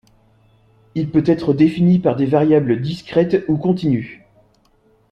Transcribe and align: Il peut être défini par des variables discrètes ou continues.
Il 0.95 1.11
peut 1.11 1.21
être 1.27 1.53
défini 1.53 1.99
par 1.99 2.15
des 2.15 2.25
variables 2.25 2.81
discrètes 2.81 3.45
ou 3.47 3.57
continues. 3.59 4.25